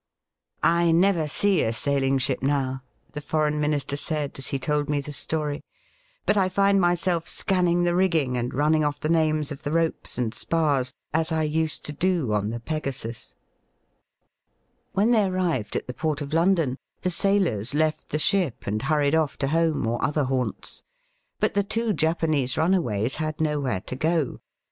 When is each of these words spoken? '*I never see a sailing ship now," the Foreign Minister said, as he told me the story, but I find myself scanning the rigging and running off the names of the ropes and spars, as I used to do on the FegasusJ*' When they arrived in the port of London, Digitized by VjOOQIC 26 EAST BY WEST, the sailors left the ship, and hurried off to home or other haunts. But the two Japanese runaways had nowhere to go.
'*I 0.63 0.93
never 0.93 1.27
see 1.27 1.61
a 1.61 1.71
sailing 1.71 2.17
ship 2.17 2.41
now," 2.41 2.81
the 3.13 3.21
Foreign 3.21 3.59
Minister 3.59 3.95
said, 3.95 4.31
as 4.39 4.47
he 4.47 4.57
told 4.57 4.89
me 4.89 4.99
the 4.99 5.11
story, 5.13 5.61
but 6.25 6.35
I 6.35 6.49
find 6.49 6.81
myself 6.81 7.27
scanning 7.27 7.83
the 7.83 7.93
rigging 7.93 8.35
and 8.35 8.51
running 8.51 8.83
off 8.83 8.99
the 8.99 9.09
names 9.09 9.51
of 9.51 9.61
the 9.61 9.71
ropes 9.71 10.17
and 10.17 10.33
spars, 10.33 10.91
as 11.13 11.31
I 11.31 11.43
used 11.43 11.85
to 11.85 11.93
do 11.93 12.33
on 12.33 12.49
the 12.49 12.59
FegasusJ*' 12.61 13.35
When 14.93 15.11
they 15.11 15.25
arrived 15.25 15.75
in 15.75 15.83
the 15.85 15.93
port 15.93 16.19
of 16.19 16.33
London, 16.33 16.71
Digitized 16.71 16.73
by 16.73 16.73
VjOOQIC 16.73 17.01
26 17.01 17.15
EAST 17.15 17.23
BY 17.23 17.29
WEST, 17.29 17.43
the 17.43 17.51
sailors 17.51 17.73
left 17.79 18.09
the 18.09 18.17
ship, 18.17 18.63
and 18.65 18.81
hurried 18.81 19.13
off 19.13 19.37
to 19.37 19.47
home 19.49 19.85
or 19.85 20.03
other 20.03 20.23
haunts. 20.23 20.81
But 21.39 21.53
the 21.53 21.61
two 21.63 21.93
Japanese 21.93 22.57
runaways 22.57 23.17
had 23.17 23.39
nowhere 23.39 23.81
to 23.81 23.95
go. 23.95 24.39